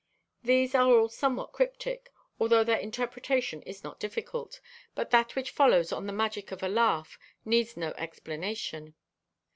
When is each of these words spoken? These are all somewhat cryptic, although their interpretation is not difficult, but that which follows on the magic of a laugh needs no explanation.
These 0.41 0.73
are 0.73 0.89
all 0.97 1.09
somewhat 1.09 1.51
cryptic, 1.51 2.11
although 2.39 2.63
their 2.63 2.79
interpretation 2.79 3.61
is 3.61 3.83
not 3.83 3.99
difficult, 3.99 4.59
but 4.95 5.11
that 5.11 5.35
which 5.35 5.51
follows 5.51 5.91
on 5.91 6.07
the 6.07 6.11
magic 6.11 6.51
of 6.51 6.63
a 6.63 6.67
laugh 6.67 7.19
needs 7.45 7.77
no 7.77 7.91
explanation. 7.99 8.95